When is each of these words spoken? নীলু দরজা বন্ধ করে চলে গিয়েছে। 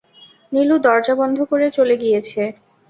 নীলু 0.51 0.75
দরজা 0.85 1.13
বন্ধ 1.15 1.37
করে 1.51 1.67
চলে 1.71 1.95
গিয়েছে। 1.97 2.41